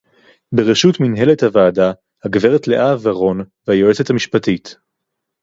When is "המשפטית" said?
4.09-4.75